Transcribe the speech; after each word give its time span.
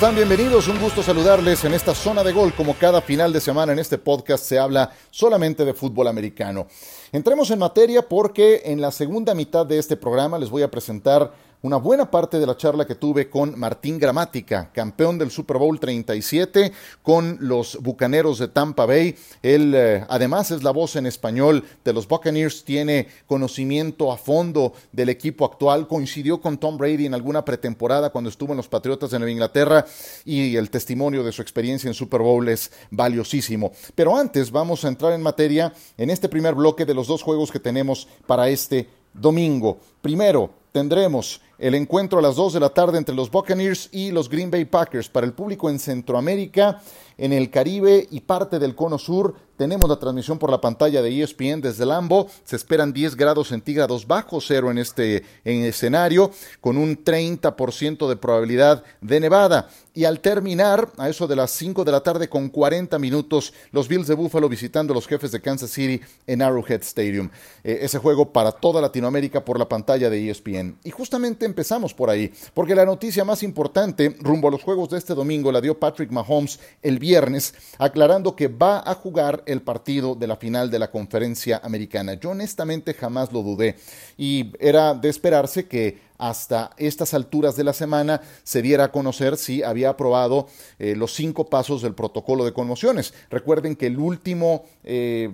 ¿Cómo 0.00 0.12
están? 0.12 0.26
Bienvenidos, 0.28 0.66
un 0.66 0.80
gusto 0.80 1.02
saludarles 1.02 1.62
en 1.66 1.74
esta 1.74 1.94
zona 1.94 2.24
de 2.24 2.32
gol. 2.32 2.54
Como 2.54 2.72
cada 2.72 3.02
final 3.02 3.34
de 3.34 3.40
semana 3.40 3.72
en 3.72 3.78
este 3.78 3.98
podcast 3.98 4.42
se 4.42 4.58
habla 4.58 4.90
solamente 5.10 5.62
de 5.62 5.74
fútbol 5.74 6.08
americano. 6.08 6.68
Entremos 7.12 7.50
en 7.50 7.58
materia 7.58 8.08
porque 8.08 8.62
en 8.64 8.80
la 8.80 8.92
segunda 8.92 9.34
mitad 9.34 9.66
de 9.66 9.78
este 9.78 9.98
programa 9.98 10.38
les 10.38 10.48
voy 10.48 10.62
a 10.62 10.70
presentar 10.70 11.34
una 11.62 11.76
buena 11.76 12.10
parte 12.10 12.38
de 12.38 12.46
la 12.46 12.56
charla 12.56 12.86
que 12.86 12.94
tuve 12.94 13.28
con 13.28 13.58
Martín 13.58 13.98
Gramática, 13.98 14.70
campeón 14.72 15.18
del 15.18 15.30
Super 15.30 15.58
Bowl 15.58 15.78
37 15.78 16.72
con 17.02 17.36
los 17.40 17.78
Bucaneros 17.82 18.38
de 18.38 18.48
Tampa 18.48 18.86
Bay. 18.86 19.14
Él 19.42 19.74
eh, 19.74 20.04
además 20.08 20.50
es 20.50 20.62
la 20.62 20.70
voz 20.70 20.96
en 20.96 21.06
español 21.06 21.62
de 21.84 21.92
los 21.92 22.08
Buccaneers, 22.08 22.64
tiene 22.64 23.08
conocimiento 23.26 24.10
a 24.10 24.16
fondo 24.16 24.72
del 24.90 25.10
equipo 25.10 25.44
actual, 25.44 25.86
coincidió 25.86 26.40
con 26.40 26.56
Tom 26.56 26.78
Brady 26.78 27.06
en 27.06 27.14
alguna 27.14 27.44
pretemporada 27.44 28.10
cuando 28.10 28.30
estuvo 28.30 28.52
en 28.52 28.56
los 28.56 28.68
Patriotas 28.68 29.10
de 29.10 29.18
Nueva 29.18 29.32
Inglaterra 29.32 29.84
y 30.24 30.56
el 30.56 30.70
testimonio 30.70 31.22
de 31.22 31.32
su 31.32 31.42
experiencia 31.42 31.88
en 31.88 31.94
Super 31.94 32.22
Bowl 32.22 32.48
es 32.48 32.72
valiosísimo. 32.90 33.72
Pero 33.94 34.16
antes 34.16 34.50
vamos 34.50 34.84
a 34.84 34.88
entrar 34.88 35.12
en 35.12 35.22
materia 35.22 35.72
en 35.98 36.08
este 36.08 36.28
primer 36.28 36.54
bloque 36.54 36.86
de 36.86 36.94
los 36.94 37.06
dos 37.06 37.22
juegos 37.22 37.52
que 37.52 37.60
tenemos 37.60 38.08
para 38.26 38.48
este 38.48 38.88
domingo. 39.12 39.78
Primero, 40.00 40.59
tendremos 40.72 41.40
el 41.58 41.74
encuentro 41.74 42.18
a 42.18 42.22
las 42.22 42.36
2 42.36 42.54
de 42.54 42.60
la 42.60 42.70
tarde 42.70 42.98
entre 42.98 43.14
los 43.14 43.30
Buccaneers 43.30 43.88
y 43.92 44.10
los 44.10 44.28
Green 44.28 44.50
Bay 44.50 44.64
Packers. 44.64 45.08
Para 45.08 45.26
el 45.26 45.32
público 45.32 45.68
en 45.68 45.78
Centroamérica, 45.78 46.80
en 47.18 47.32
el 47.32 47.50
Caribe 47.50 48.06
y 48.10 48.20
parte 48.20 48.58
del 48.58 48.74
Cono 48.74 48.98
Sur, 48.98 49.34
tenemos 49.60 49.90
la 49.90 49.98
transmisión 49.98 50.38
por 50.38 50.50
la 50.50 50.58
pantalla 50.58 51.02
de 51.02 51.22
ESPN 51.22 51.60
desde 51.60 51.84
Lambo. 51.84 52.28
Se 52.44 52.56
esperan 52.56 52.94
10 52.94 53.14
grados 53.14 53.48
centígrados 53.48 54.06
bajo 54.06 54.40
cero 54.40 54.70
en 54.70 54.78
este 54.78 55.22
en 55.44 55.64
escenario, 55.64 56.30
con 56.62 56.78
un 56.78 57.04
30% 57.04 58.08
de 58.08 58.16
probabilidad 58.16 58.82
de 59.02 59.20
nevada. 59.20 59.68
Y 59.92 60.04
al 60.04 60.20
terminar, 60.20 60.88
a 60.96 61.10
eso 61.10 61.26
de 61.26 61.36
las 61.36 61.50
5 61.50 61.84
de 61.84 61.92
la 61.92 62.00
tarde 62.00 62.28
con 62.28 62.48
40 62.48 62.98
minutos, 62.98 63.52
los 63.70 63.86
Bills 63.86 64.06
de 64.06 64.14
Buffalo 64.14 64.48
visitando 64.48 64.92
a 64.92 64.94
los 64.94 65.06
jefes 65.06 65.30
de 65.32 65.42
Kansas 65.42 65.70
City 65.70 66.00
en 66.26 66.40
Arrowhead 66.40 66.80
Stadium. 66.80 67.28
Eh, 67.62 67.80
ese 67.82 67.98
juego 67.98 68.32
para 68.32 68.52
toda 68.52 68.80
Latinoamérica 68.80 69.44
por 69.44 69.58
la 69.58 69.68
pantalla 69.68 70.08
de 70.08 70.30
ESPN. 70.30 70.78
Y 70.84 70.90
justamente 70.90 71.44
empezamos 71.44 71.92
por 71.92 72.08
ahí, 72.08 72.32
porque 72.54 72.74
la 72.74 72.86
noticia 72.86 73.24
más 73.24 73.42
importante 73.42 74.16
rumbo 74.20 74.48
a 74.48 74.52
los 74.52 74.62
juegos 74.62 74.88
de 74.88 74.96
este 74.96 75.14
domingo 75.14 75.52
la 75.52 75.60
dio 75.60 75.78
Patrick 75.78 76.10
Mahomes 76.10 76.60
el 76.80 76.98
viernes, 76.98 77.52
aclarando 77.76 78.34
que 78.34 78.48
va 78.48 78.82
a 78.86 78.94
jugar 78.94 79.42
el 79.52 79.62
partido 79.62 80.14
de 80.14 80.26
la 80.26 80.36
final 80.36 80.70
de 80.70 80.78
la 80.78 80.90
conferencia 80.90 81.60
americana. 81.62 82.14
Yo 82.14 82.30
honestamente 82.30 82.94
jamás 82.94 83.32
lo 83.32 83.42
dudé 83.42 83.76
y 84.16 84.52
era 84.58 84.94
de 84.94 85.08
esperarse 85.08 85.66
que 85.66 86.10
hasta 86.18 86.70
estas 86.76 87.14
alturas 87.14 87.56
de 87.56 87.64
la 87.64 87.72
semana 87.72 88.20
se 88.42 88.60
diera 88.60 88.84
a 88.84 88.92
conocer 88.92 89.36
si 89.36 89.62
había 89.62 89.88
aprobado 89.90 90.48
eh, 90.78 90.94
los 90.94 91.14
cinco 91.14 91.46
pasos 91.46 91.80
del 91.82 91.94
protocolo 91.94 92.44
de 92.44 92.52
conmociones. 92.52 93.14
Recuerden 93.30 93.74
que 93.74 93.86
el 93.86 93.98
último 93.98 94.64
eh, 94.84 95.30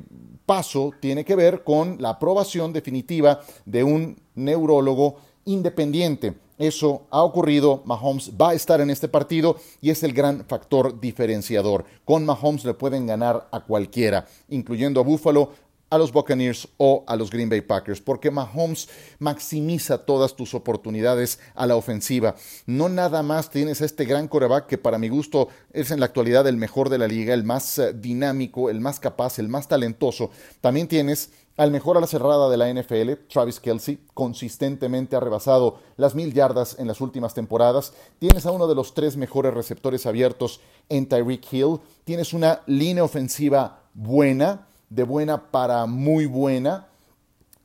paso 0.47 0.93
tiene 1.01 1.25
que 1.25 1.35
ver 1.35 1.65
con 1.65 2.01
la 2.01 2.11
aprobación 2.11 2.73
definitiva 2.73 3.41
de 3.65 3.83
un 3.83 4.17
neurólogo 4.37 5.17
independiente. 5.45 6.35
Eso 6.59 7.07
ha 7.11 7.23
ocurrido, 7.23 7.83
Mahomes 7.85 8.33
va 8.41 8.51
a 8.51 8.55
estar 8.55 8.81
en 8.81 8.91
este 8.91 9.09
partido 9.09 9.57
y 9.83 9.91
es 9.91 10.03
el 10.03 10.13
gran 10.13 10.45
factor 10.47 11.01
diferenciador. 11.01 11.85
Con 12.05 12.25
Mahomes 12.25 12.65
le 12.65 12.75
pueden 12.75 13.07
ganar 13.07 13.49
a 13.53 13.61
cualquiera, 13.61 14.27
incluyendo 14.49 15.01
a 15.01 15.05
Buffalo, 15.05 15.51
a 15.91 15.99
los 15.99 16.13
Buccaneers 16.13 16.69
o 16.79 17.05
a 17.07 17.15
los 17.15 17.31
Green 17.31 17.49
Bay 17.49 17.61
Packers, 17.61 18.01
porque 18.01 18.31
Mahomes 18.31 18.89
maximiza 19.19 19.99
todas 19.99 20.35
tus 20.35 20.55
oportunidades 20.55 21.39
a 21.55 21.67
la 21.67 21.77
ofensiva. 21.77 22.35
No 22.67 22.89
nada 22.89 23.23
más 23.23 23.51
tienes 23.51 23.81
este 23.81 24.05
gran 24.05 24.27
coreback 24.27 24.67
que 24.67 24.79
para 24.79 24.99
mi 24.99 25.09
gusto 25.09 25.49
es 25.73 25.91
en 25.91 26.01
la 26.01 26.07
actualidad 26.07 26.47
el 26.49 26.57
mejor 26.57 26.89
de 26.89 26.99
la 26.99 27.07
liga, 27.07 27.35
el 27.35 27.45
más 27.45 27.79
eh, 27.79 27.93
dinámico, 27.93 28.69
el 28.71 28.81
más 28.81 28.99
capaz, 28.99 29.39
el 29.39 29.49
más 29.49 29.69
talentoso. 29.69 30.31
También 30.61 30.89
tienes 30.89 31.31
al 31.57 31.71
mejor 31.71 31.97
a 31.97 32.01
la 32.01 32.07
cerrada 32.07 32.51
de 32.51 32.57
la 32.57 32.73
NFL, 32.73 33.29
Travis 33.29 33.61
Kelsey, 33.61 33.99
consistentemente 34.13 35.17
ha 35.17 35.21
rebasado 35.21 35.79
las 35.97 36.15
mil 36.15 36.35
yardas 36.35 36.79
en 36.79 36.87
las 36.87 37.01
últimas 37.01 37.33
temporadas. 37.33 37.95
Tienes 38.19 38.45
a 38.45 38.53
uno 38.53 38.67
de 38.67 38.75
los 38.75 38.93
tres 38.93 39.17
mejores 39.17 39.55
receptores 39.55 40.05
abiertos 40.05 40.61
en 40.91 41.09
Tyreek 41.09 41.51
Hill. 41.51 41.81
Tienes 42.05 42.35
una 42.35 42.61
línea 42.67 43.05
ofensiva 43.05 43.81
buena, 43.95 44.67
de 44.91 45.03
buena 45.05 45.51
para 45.51 45.87
muy 45.87 46.27
buena. 46.27 46.89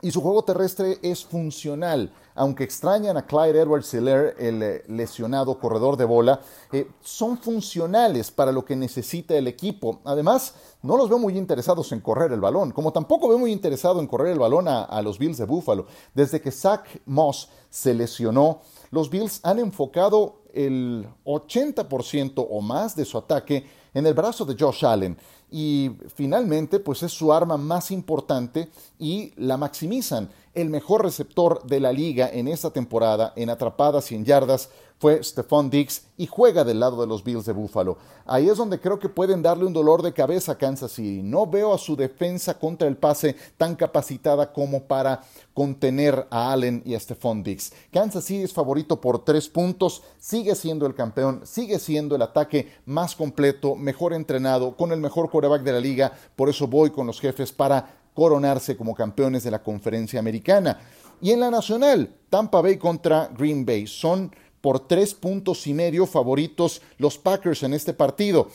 Y 0.02 0.12
su 0.12 0.22
juego 0.22 0.44
terrestre 0.44 0.98
es 1.02 1.24
funcional 1.24 2.12
aunque 2.36 2.64
extrañan 2.64 3.18
a 3.18 3.26
Clyde 3.26 3.60
Edwards 3.62 3.94
Hiller, 3.94 4.36
el 4.40 4.64
eh, 4.64 4.84
lesionado 4.88 5.60
corredor 5.60 5.98
de 5.98 6.06
bola, 6.06 6.42
eh, 6.72 6.90
son 7.02 7.38
funcionales 7.38 8.32
para 8.32 8.52
lo 8.52 8.64
que 8.64 8.76
necesita 8.76 9.36
el 9.36 9.48
equipo. 9.48 10.00
Además, 10.06 10.56
no 10.82 10.98
los 10.98 11.10
veo 11.10 11.20
muy 11.20 11.38
interesados 11.38 11.92
en 11.92 12.00
correr 12.00 12.32
el 12.32 12.40
balón, 12.40 12.72
como 12.72 12.92
tampoco 12.92 13.28
veo 13.28 13.38
muy 13.38 13.52
interesado 13.52 14.00
en 14.00 14.08
correr 14.08 14.34
el 14.34 14.40
balón 14.40 14.68
a, 14.68 14.84
a 14.84 15.02
los 15.02 15.20
Bills 15.20 15.38
de 15.38 15.46
Buffalo. 15.46 15.86
Desde 16.14 16.42
que 16.42 16.52
Zach 16.52 16.86
Moss 17.06 17.50
se 17.70 17.94
lesionó, 17.94 18.62
los 18.92 19.10
Bills 19.10 19.40
han 19.44 19.60
enfocado 19.60 20.42
el 20.54 21.08
80% 21.26 22.46
o 22.50 22.62
más 22.62 22.96
de 22.96 23.06
su 23.06 23.18
ataque 23.18 23.66
en 23.94 24.06
el 24.06 24.14
brazo 24.14 24.46
de 24.46 24.56
Josh 24.58 24.86
Allen 24.86 25.18
y 25.52 25.92
finalmente 26.16 26.80
pues 26.80 27.04
es 27.04 27.12
su 27.12 27.34
arma 27.34 27.58
más 27.58 27.92
importante 27.92 28.70
y 28.98 29.34
la 29.36 29.58
maximizan. 29.58 30.30
El 30.54 30.70
mejor 30.70 31.04
receptor 31.04 31.64
de 31.64 31.80
la 31.80 31.94
liga 31.94 32.30
en 32.30 32.50
esta 32.50 32.72
temporada 32.72 33.32
en 33.38 33.50
atrapadas 33.50 34.12
y 34.12 34.16
en 34.16 34.26
yardas 34.26 34.70
fue 35.02 35.24
Stephon 35.24 35.70
Diggs 35.70 36.04
y 36.18 36.28
juega 36.28 36.64
del 36.64 36.80
lado 36.80 37.02
de 37.02 37.08
los 37.08 37.24
Bills 37.24 37.46
de 37.46 37.54
Buffalo. 37.54 37.98
Ahí 38.26 38.50
es 38.50 38.58
donde 38.58 38.80
creo 38.80 39.00
que 39.00 39.10
pueden 39.10 39.42
darle 39.42 39.66
un 39.66 39.74
dolor 39.74 40.04
de 40.04 40.14
cabeza 40.14 40.52
a 40.52 40.58
Kansas 40.60 40.92
City. 40.92 41.24
No 41.24 41.48
veo 41.48 41.74
a 41.74 41.80
su 41.80 41.96
defensa 41.96 42.60
contra 42.60 42.88
el 42.88 42.98
pase 42.98 43.36
tan 43.58 43.76
capacitada 43.76 44.54
como 44.54 44.84
para 44.84 45.24
contener 45.54 46.28
a 46.30 46.52
Allen 46.52 46.84
y 46.86 46.94
a 46.94 47.00
Stephon 47.00 47.42
Diggs. 47.42 47.74
Kansas 47.92 48.26
City 48.26 48.44
es 48.44 48.54
favorito 48.54 49.02
por 49.02 49.24
tres 49.24 49.50
puntos, 49.50 50.04
sigue 50.20 50.54
siendo 50.54 50.86
el 50.86 50.94
campeón, 50.94 51.42
sigue 51.46 51.80
siendo 51.80 52.16
el 52.16 52.22
ataque 52.22 52.72
más 52.86 53.16
completo, 53.16 53.76
mejor 53.76 54.14
entrenado, 54.14 54.76
con 54.78 54.92
el 54.92 55.00
mejor 55.00 55.32
quarterback 55.32 55.64
de 55.64 55.72
la 55.72 55.80
liga. 55.80 56.12
Por 56.36 56.50
eso 56.50 56.68
voy 56.68 56.92
con 56.92 57.08
los 57.08 57.20
jefes 57.20 57.52
para 57.52 58.01
coronarse 58.14 58.76
como 58.76 58.96
campeones 58.96 59.44
de 59.44 59.52
la 59.52 59.64
conferencia 59.64 60.20
americana. 60.20 60.80
Y 61.22 61.32
en 61.32 61.40
la 61.40 61.52
nacional, 61.52 62.16
Tampa 62.30 62.62
Bay 62.62 62.78
contra 62.78 63.30
Green 63.38 63.66
Bay. 63.66 63.88
Son 63.88 64.32
por 64.62 64.88
tres 64.88 65.14
puntos 65.14 65.66
y 65.68 65.74
medio 65.74 66.06
favoritos 66.06 66.82
los 66.98 67.18
Packers 67.18 67.64
en 67.64 67.74
este 67.74 67.94
partido. 67.94 68.48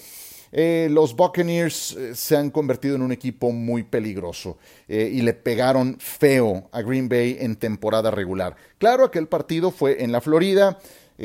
Eh, 0.52 0.88
los 0.90 1.14
Buccaneers 1.14 1.92
eh, 1.92 2.14
se 2.14 2.36
han 2.36 2.50
convertido 2.50 2.94
en 2.94 3.02
un 3.02 3.12
equipo 3.12 3.50
muy 3.50 3.82
peligroso 3.82 4.58
eh, 4.88 5.10
y 5.12 5.20
le 5.20 5.34
pegaron 5.34 5.96
feo 5.98 6.68
a 6.72 6.82
Green 6.82 7.08
Bay 7.08 7.36
en 7.40 7.56
temporada 7.56 8.10
regular. 8.10 8.56
Claro, 8.78 9.04
aquel 9.04 9.26
partido 9.26 9.70
fue 9.70 10.02
en 10.02 10.12
la 10.12 10.20
Florida, 10.20 10.78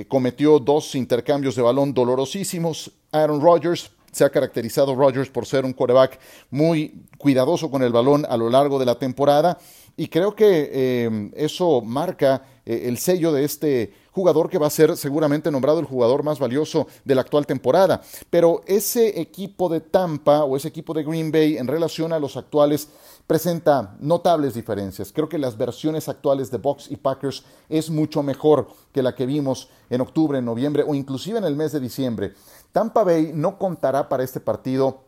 cometió 0.08 0.60
dos 0.60 0.96
intercambios 0.96 1.56
de 1.56 1.62
balón 1.62 1.94
dolorosísimos. 1.94 2.92
Aaron 3.12 3.42
Rodgers 3.42 3.92
se 4.12 4.24
ha 4.24 4.30
caracterizado 4.30 4.96
Rodgers 4.96 5.30
por 5.30 5.46
ser 5.46 5.66
un 5.66 5.74
quarterback 5.74 6.20
muy 6.50 7.06
cuidadoso 7.18 7.70
con 7.72 7.84
el 7.84 7.92
balón 7.92 8.26
a 8.30 8.38
lo 8.38 8.50
largo 8.50 8.80
de 8.80 8.86
la 8.86 8.96
temporada 8.96 9.58
y 9.98 10.08
creo 10.08 10.36
que 10.36 11.32
eso 11.36 11.82
marca 11.82 12.44
el 12.66 12.98
sello 12.98 13.32
de 13.32 13.44
este 13.44 13.94
jugador 14.12 14.50
que 14.50 14.58
va 14.58 14.68
a 14.68 14.72
ser 14.72 14.96
seguramente 14.98 15.52
nombrado 15.52 15.80
el 15.80 15.86
jugador 15.86 16.24
más 16.24 16.40
valioso 16.40 16.88
de 17.06 17.16
la 17.16 17.22
actual 17.22 17.46
temporada. 17.46 18.02
Pero 18.30 18.62
ese 18.66 19.20
equipo 19.20 19.70
de 19.70 19.82
Tampa 19.82 20.44
o 20.44 20.56
ese 20.56 20.68
equipo 20.68 20.94
de 20.94 21.04
Green 21.04 21.32
Bay 21.32 21.58
en 21.58 21.68
relación 21.68 22.14
a 22.14 22.20
los 22.20 22.38
actuales 22.38 22.90
presenta 23.26 23.96
notables 24.00 24.54
diferencias. 24.54 25.12
Creo 25.12 25.30
que 25.30 25.38
las 25.38 25.58
versiones 25.58 26.10
actuales 26.10 26.52
de 26.52 26.58
Box 26.58 26.92
y 26.92 26.98
Packers 26.98 27.44
es 27.70 27.90
mucho 27.90 28.24
mejor 28.24 28.68
que 28.92 29.04
la 29.04 29.16
que 29.16 29.26
vimos 29.26 29.70
en 29.90 30.02
octubre, 30.02 30.40
en 30.40 30.46
noviembre 30.46 30.84
o 30.86 30.94
inclusive 30.94 31.38
en 31.38 31.46
el 31.46 31.56
mes 31.56 31.72
de 31.72 31.80
diciembre. 31.80 32.34
Tampa 32.72 33.04
Bay 33.04 33.32
no 33.34 33.58
contará 33.58 34.08
para 34.08 34.24
este 34.24 34.40
partido 34.40 35.02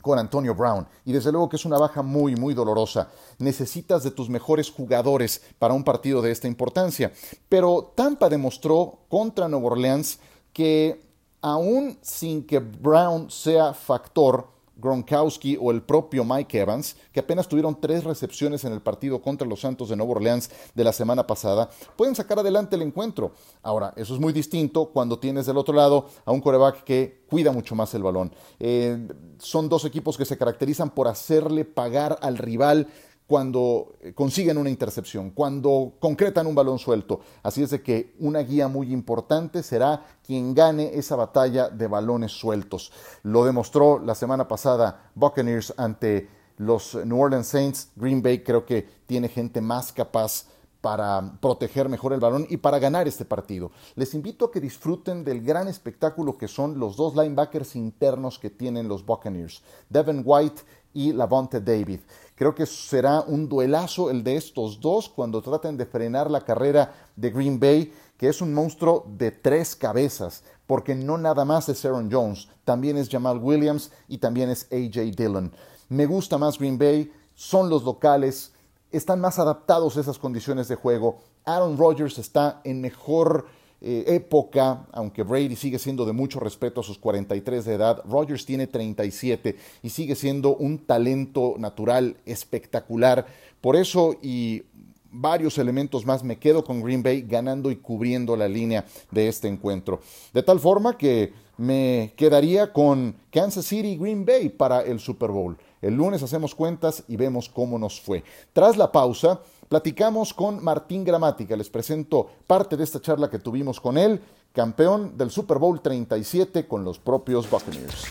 con 0.00 0.18
Antonio 0.18 0.54
Brown. 0.54 0.86
Y 1.04 1.12
desde 1.12 1.32
luego 1.32 1.48
que 1.48 1.56
es 1.56 1.64
una 1.64 1.78
baja 1.78 2.02
muy, 2.02 2.36
muy 2.36 2.54
dolorosa. 2.54 3.08
Necesitas 3.38 4.02
de 4.02 4.10
tus 4.10 4.28
mejores 4.28 4.70
jugadores 4.70 5.42
para 5.58 5.74
un 5.74 5.84
partido 5.84 6.22
de 6.22 6.30
esta 6.30 6.48
importancia. 6.48 7.12
Pero 7.48 7.92
Tampa 7.94 8.28
demostró 8.28 9.00
contra 9.08 9.48
Nueva 9.48 9.66
Orleans 9.66 10.18
que 10.52 11.00
aún 11.42 11.98
sin 12.02 12.46
que 12.46 12.58
Brown 12.58 13.30
sea 13.30 13.72
factor, 13.72 14.48
Gronkowski 14.80 15.58
o 15.60 15.70
el 15.70 15.82
propio 15.82 16.24
Mike 16.24 16.58
Evans, 16.58 16.96
que 17.12 17.20
apenas 17.20 17.48
tuvieron 17.48 17.80
tres 17.80 18.04
recepciones 18.04 18.64
en 18.64 18.72
el 18.72 18.80
partido 18.80 19.20
contra 19.20 19.46
los 19.46 19.60
Santos 19.60 19.88
de 19.88 19.96
Nueva 19.96 20.12
Orleans 20.12 20.50
de 20.74 20.84
la 20.84 20.92
semana 20.92 21.26
pasada, 21.26 21.68
pueden 21.96 22.14
sacar 22.14 22.38
adelante 22.38 22.76
el 22.76 22.82
encuentro. 22.82 23.32
Ahora, 23.62 23.92
eso 23.96 24.14
es 24.14 24.20
muy 24.20 24.32
distinto 24.32 24.86
cuando 24.86 25.18
tienes 25.18 25.46
del 25.46 25.58
otro 25.58 25.74
lado 25.74 26.06
a 26.24 26.32
un 26.32 26.40
coreback 26.40 26.84
que 26.84 27.24
cuida 27.28 27.52
mucho 27.52 27.74
más 27.74 27.94
el 27.94 28.02
balón. 28.02 28.32
Eh, 28.58 29.08
son 29.38 29.68
dos 29.68 29.84
equipos 29.84 30.16
que 30.16 30.24
se 30.24 30.36
caracterizan 30.36 30.90
por 30.90 31.08
hacerle 31.08 31.64
pagar 31.64 32.18
al 32.22 32.38
rival 32.38 32.88
cuando 33.30 33.94
eh, 34.00 34.12
consiguen 34.12 34.58
una 34.58 34.70
intercepción, 34.70 35.30
cuando 35.30 35.92
concretan 36.00 36.48
un 36.48 36.54
balón 36.56 36.80
suelto. 36.80 37.20
Así 37.44 37.62
es 37.62 37.70
de 37.70 37.80
que 37.80 38.16
una 38.18 38.40
guía 38.40 38.66
muy 38.66 38.92
importante 38.92 39.62
será 39.62 40.04
quien 40.26 40.52
gane 40.52 40.90
esa 40.94 41.14
batalla 41.14 41.68
de 41.68 41.86
balones 41.86 42.32
sueltos. 42.32 42.90
Lo 43.22 43.44
demostró 43.44 44.00
la 44.00 44.16
semana 44.16 44.48
pasada 44.48 45.12
Buccaneers 45.14 45.72
ante 45.76 46.28
los 46.56 46.96
New 46.96 47.20
Orleans 47.20 47.46
Saints. 47.46 47.90
Green 47.94 48.20
Bay 48.20 48.42
creo 48.42 48.66
que 48.66 48.84
tiene 49.06 49.28
gente 49.28 49.60
más 49.60 49.92
capaz 49.92 50.46
para 50.80 51.34
proteger 51.40 51.88
mejor 51.88 52.12
el 52.12 52.18
balón 52.18 52.48
y 52.50 52.56
para 52.56 52.80
ganar 52.80 53.06
este 53.06 53.24
partido. 53.24 53.70
Les 53.94 54.12
invito 54.14 54.46
a 54.46 54.50
que 54.50 54.60
disfruten 54.60 55.22
del 55.22 55.40
gran 55.40 55.68
espectáculo 55.68 56.36
que 56.36 56.48
son 56.48 56.80
los 56.80 56.96
dos 56.96 57.14
linebackers 57.14 57.76
internos 57.76 58.40
que 58.40 58.50
tienen 58.50 58.88
los 58.88 59.06
Buccaneers, 59.06 59.62
Devin 59.88 60.22
White 60.24 60.62
y 60.92 61.12
Lavonte 61.12 61.60
David. 61.60 62.00
Creo 62.40 62.54
que 62.54 62.64
será 62.64 63.20
un 63.20 63.50
duelazo 63.50 64.08
el 64.08 64.24
de 64.24 64.36
estos 64.36 64.80
dos 64.80 65.10
cuando 65.10 65.42
traten 65.42 65.76
de 65.76 65.84
frenar 65.84 66.30
la 66.30 66.40
carrera 66.40 66.90
de 67.14 67.28
Green 67.28 67.60
Bay, 67.60 67.92
que 68.16 68.30
es 68.30 68.40
un 68.40 68.54
monstruo 68.54 69.04
de 69.06 69.30
tres 69.30 69.76
cabezas, 69.76 70.42
porque 70.66 70.94
no 70.94 71.18
nada 71.18 71.44
más 71.44 71.68
es 71.68 71.84
Aaron 71.84 72.10
Jones, 72.10 72.48
también 72.64 72.96
es 72.96 73.10
Jamal 73.10 73.36
Williams 73.42 73.92
y 74.08 74.16
también 74.16 74.48
es 74.48 74.66
AJ 74.72 75.14
Dillon. 75.14 75.52
Me 75.90 76.06
gusta 76.06 76.38
más 76.38 76.58
Green 76.58 76.78
Bay, 76.78 77.12
son 77.34 77.68
los 77.68 77.82
locales, 77.82 78.54
están 78.90 79.20
más 79.20 79.38
adaptados 79.38 79.98
a 79.98 80.00
esas 80.00 80.18
condiciones 80.18 80.66
de 80.68 80.76
juego. 80.76 81.18
Aaron 81.44 81.76
Rodgers 81.76 82.16
está 82.16 82.62
en 82.64 82.80
mejor 82.80 83.48
eh, 83.82 84.04
época, 84.08 84.86
aunque 84.92 85.22
Brady 85.22 85.56
sigue 85.56 85.78
siendo 85.78 86.04
de 86.04 86.12
mucho 86.12 86.38
respeto 86.38 86.80
a 86.80 86.84
sus 86.84 86.98
43 86.98 87.64
de 87.64 87.74
edad, 87.74 88.02
Rodgers 88.06 88.44
tiene 88.44 88.66
37 88.66 89.56
y 89.82 89.90
sigue 89.90 90.14
siendo 90.14 90.54
un 90.56 90.78
talento 90.78 91.54
natural 91.58 92.16
espectacular. 92.26 93.26
Por 93.60 93.76
eso 93.76 94.16
y 94.22 94.64
varios 95.10 95.58
elementos 95.58 96.06
más 96.06 96.22
me 96.22 96.38
quedo 96.38 96.64
con 96.64 96.82
Green 96.82 97.02
Bay 97.02 97.22
ganando 97.22 97.70
y 97.70 97.76
cubriendo 97.76 98.36
la 98.36 98.48
línea 98.48 98.84
de 99.10 99.28
este 99.28 99.48
encuentro. 99.48 100.00
De 100.32 100.42
tal 100.42 100.60
forma 100.60 100.96
que 100.96 101.32
me 101.56 102.12
quedaría 102.16 102.72
con 102.72 103.14
Kansas 103.30 103.66
City 103.66 103.88
y 103.88 103.96
Green 103.98 104.24
Bay 104.24 104.48
para 104.48 104.82
el 104.82 104.98
Super 104.98 105.30
Bowl. 105.30 105.58
El 105.82 105.94
lunes 105.94 106.22
hacemos 106.22 106.54
cuentas 106.54 107.04
y 107.08 107.16
vemos 107.16 107.48
cómo 107.48 107.78
nos 107.78 108.00
fue. 108.00 108.24
Tras 108.52 108.76
la 108.76 108.92
pausa, 108.92 109.40
Platicamos 109.70 110.34
con 110.34 110.64
Martín 110.64 111.04
Gramática, 111.04 111.54
les 111.54 111.70
presento 111.70 112.28
parte 112.44 112.76
de 112.76 112.82
esta 112.82 113.00
charla 113.00 113.30
que 113.30 113.38
tuvimos 113.38 113.78
con 113.78 113.96
él, 113.96 114.20
campeón 114.52 115.16
del 115.16 115.30
Super 115.30 115.58
Bowl 115.58 115.80
37 115.80 116.66
con 116.66 116.82
los 116.82 116.98
propios 116.98 117.48
Buccaneers. 117.48 118.02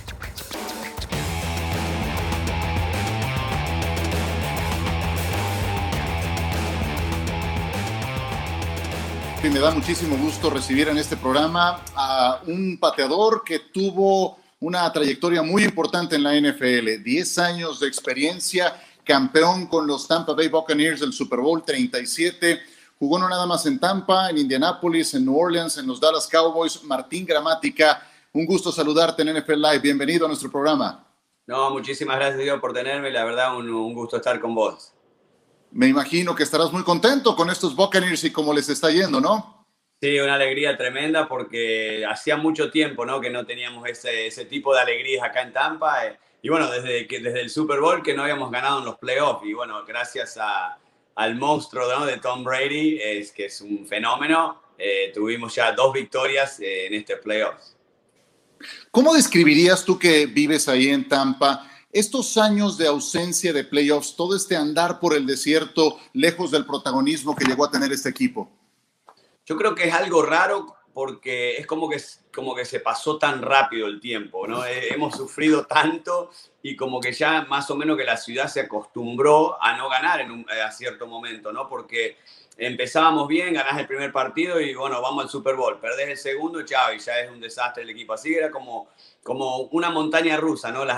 Me 9.43 9.59
da 9.59 9.71
muchísimo 9.71 10.15
gusto 10.15 10.49
recibir 10.49 10.87
en 10.87 10.97
este 10.97 11.17
programa 11.17 11.83
a 11.93 12.39
un 12.47 12.77
pateador 12.79 13.43
que 13.43 13.59
tuvo 13.59 14.37
una 14.61 14.89
trayectoria 14.93 15.41
muy 15.41 15.65
importante 15.65 16.15
en 16.15 16.23
la 16.23 16.39
NFL, 16.39 17.03
10 17.03 17.37
años 17.39 17.81
de 17.81 17.87
experiencia 17.89 18.81
campeón 19.09 19.65
con 19.65 19.87
los 19.87 20.07
Tampa 20.07 20.33
Bay 20.33 20.49
Buccaneers 20.49 20.99
del 20.99 21.11
Super 21.11 21.39
Bowl 21.39 21.63
37. 21.65 22.59
Jugó 22.99 23.17
no 23.17 23.27
nada 23.27 23.47
más 23.47 23.65
en 23.65 23.79
Tampa, 23.79 24.29
en 24.29 24.37
Indianapolis, 24.37 25.15
en 25.15 25.25
New 25.25 25.35
Orleans, 25.35 25.79
en 25.79 25.87
los 25.87 25.99
Dallas 25.99 26.27
Cowboys. 26.27 26.83
Martín 26.83 27.25
Gramática, 27.25 28.07
un 28.33 28.45
gusto 28.45 28.71
saludarte 28.71 29.23
en 29.23 29.35
NFL 29.35 29.55
Live. 29.55 29.79
Bienvenido 29.79 30.25
a 30.25 30.27
nuestro 30.27 30.51
programa. 30.51 31.07
No, 31.47 31.71
muchísimas 31.71 32.17
gracias 32.17 32.43
Dios 32.43 32.59
por 32.59 32.71
tenerme. 32.71 33.09
La 33.09 33.25
verdad, 33.25 33.57
un, 33.57 33.67
un 33.71 33.95
gusto 33.95 34.17
estar 34.17 34.39
con 34.39 34.53
vos. 34.53 34.93
Me 35.71 35.87
imagino 35.87 36.35
que 36.35 36.43
estarás 36.43 36.71
muy 36.71 36.83
contento 36.83 37.35
con 37.35 37.49
estos 37.49 37.75
Buccaneers 37.75 38.23
y 38.25 38.31
cómo 38.31 38.53
les 38.53 38.69
está 38.69 38.91
yendo, 38.91 39.19
¿no? 39.19 39.65
Sí, 39.99 40.19
una 40.19 40.35
alegría 40.35 40.77
tremenda 40.77 41.27
porque 41.27 42.05
hacía 42.07 42.37
mucho 42.37 42.69
tiempo 42.69 43.07
¿no? 43.07 43.19
que 43.19 43.31
no 43.31 43.43
teníamos 43.43 43.89
ese, 43.89 44.27
ese 44.27 44.45
tipo 44.45 44.75
de 44.75 44.81
alegrías 44.81 45.23
acá 45.23 45.41
en 45.41 45.51
Tampa. 45.51 46.05
Eh, 46.05 46.19
y 46.41 46.49
bueno, 46.49 46.69
desde, 46.69 47.07
que, 47.07 47.19
desde 47.19 47.41
el 47.41 47.49
Super 47.49 47.79
Bowl 47.79 48.01
que 48.01 48.13
no 48.13 48.23
habíamos 48.23 48.51
ganado 48.51 48.79
en 48.79 48.85
los 48.85 48.97
playoffs. 48.97 49.45
Y 49.45 49.53
bueno, 49.53 49.83
gracias 49.85 50.37
a, 50.37 50.77
al 51.15 51.35
monstruo 51.35 52.05
de 52.05 52.17
Tom 52.17 52.43
Brady, 52.43 52.99
es, 53.01 53.31
que 53.31 53.45
es 53.45 53.59
un 53.61 53.85
fenómeno, 53.85 54.61
eh, 54.77 55.11
tuvimos 55.13 55.53
ya 55.53 55.73
dos 55.73 55.93
victorias 55.93 56.59
eh, 56.61 56.87
en 56.87 56.93
este 56.93 57.17
playoffs. 57.17 57.75
¿Cómo 58.91 59.13
describirías 59.13 59.83
tú 59.83 59.99
que 59.99 60.25
vives 60.25 60.67
ahí 60.69 60.87
en 60.87 61.07
Tampa 61.07 61.69
estos 61.91 62.37
años 62.37 62.77
de 62.77 62.87
ausencia 62.87 63.51
de 63.51 63.63
playoffs, 63.63 64.15
todo 64.15 64.35
este 64.35 64.55
andar 64.55 64.99
por 64.99 65.13
el 65.13 65.25
desierto, 65.25 65.99
lejos 66.13 66.51
del 66.51 66.65
protagonismo 66.65 67.35
que 67.35 67.45
llegó 67.45 67.65
a 67.65 67.71
tener 67.71 67.91
este 67.91 68.09
equipo? 68.09 68.49
Yo 69.45 69.57
creo 69.57 69.75
que 69.75 69.87
es 69.87 69.93
algo 69.93 70.21
raro 70.21 70.75
porque 70.93 71.57
es 71.57 71.67
como 71.67 71.89
que, 71.89 71.97
como 72.33 72.55
que 72.55 72.65
se 72.65 72.79
pasó 72.79 73.17
tan 73.17 73.41
rápido 73.41 73.87
el 73.87 73.99
tiempo, 73.99 74.47
¿no? 74.47 74.65
Eh, 74.65 74.93
hemos 74.93 75.15
sufrido 75.15 75.65
tanto 75.65 76.31
y 76.61 76.75
como 76.75 76.99
que 76.99 77.11
ya 77.11 77.43
más 77.43 77.69
o 77.69 77.75
menos 77.75 77.97
que 77.97 78.03
la 78.03 78.17
ciudad 78.17 78.47
se 78.47 78.61
acostumbró 78.61 79.61
a 79.61 79.77
no 79.77 79.89
ganar 79.89 80.21
en 80.21 80.31
un, 80.31 80.45
eh, 80.51 80.61
a 80.61 80.71
cierto 80.71 81.07
momento, 81.07 81.51
¿no? 81.51 81.69
Porque 81.69 82.17
empezábamos 82.57 83.27
bien, 83.27 83.53
ganás 83.53 83.79
el 83.79 83.87
primer 83.87 84.11
partido 84.11 84.59
y 84.59 84.75
bueno, 84.75 85.01
vamos 85.01 85.23
al 85.23 85.29
Super 85.29 85.55
Bowl, 85.55 85.79
perdés 85.79 86.09
el 86.09 86.17
segundo, 86.17 86.63
chao, 86.63 86.93
y 86.93 86.99
ya 86.99 87.19
es 87.19 87.31
un 87.31 87.39
desastre 87.39 87.83
el 87.83 87.89
equipo. 87.89 88.13
Así 88.13 88.33
era 88.33 88.51
como, 88.51 88.89
como 89.23 89.57
una 89.71 89.89
montaña 89.89 90.37
rusa, 90.37 90.71
¿no? 90.71 90.83
Las, 90.85 90.97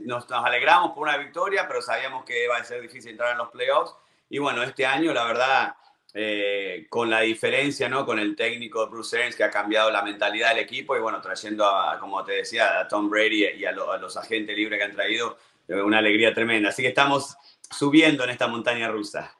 nos, 0.00 0.28
nos 0.28 0.44
alegramos 0.44 0.92
por 0.92 1.08
una 1.08 1.16
victoria, 1.16 1.66
pero 1.66 1.80
sabíamos 1.80 2.24
que 2.24 2.44
iba 2.44 2.56
a 2.56 2.64
ser 2.64 2.82
difícil 2.82 3.12
entrar 3.12 3.32
en 3.32 3.38
los 3.38 3.48
playoffs. 3.48 3.94
Y 4.28 4.38
bueno, 4.38 4.62
este 4.62 4.84
año, 4.84 5.14
la 5.14 5.24
verdad, 5.24 5.74
eh, 6.14 6.86
con 6.88 7.10
la 7.10 7.20
diferencia, 7.20 7.88
¿no? 7.88 8.06
Con 8.06 8.18
el 8.18 8.34
técnico 8.34 8.88
Bruce 8.88 9.16
Arians 9.16 9.36
que 9.36 9.44
ha 9.44 9.50
cambiado 9.50 9.90
la 9.90 10.02
mentalidad 10.02 10.50
del 10.50 10.64
equipo 10.64 10.96
y 10.96 11.00
bueno, 11.00 11.20
trayendo, 11.20 11.66
a, 11.66 11.98
como 11.98 12.24
te 12.24 12.32
decía, 12.32 12.80
a 12.80 12.88
Tom 12.88 13.10
Brady 13.10 13.44
y 13.58 13.64
a, 13.66 13.72
los 13.72 14.16
agentes 14.16 14.56
libres 14.56 14.78
que 14.78 14.84
han 14.84 14.94
traído, 14.94 15.36
eh, 15.68 15.80
una 15.82 15.98
alegría 15.98 16.32
tremenda. 16.32 16.70
Así 16.70 16.82
que 16.82 16.88
estamos 16.88 17.36
subiendo 17.70 18.24
en 18.24 18.30
esta 18.30 18.48
montaña 18.48 18.88
rusa. 18.88 19.34